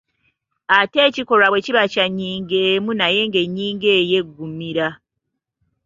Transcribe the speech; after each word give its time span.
Ate 0.77 0.97
ekikolwa 1.07 1.47
bwe 1.49 1.63
kiba 1.65 1.83
kya 1.91 2.05
nnyingo 2.09 2.55
emu 2.69 2.91
naye 2.99 3.21
ng’ennyingo 3.27 3.87
eyo 3.99 4.17
eggumira. 4.21 4.87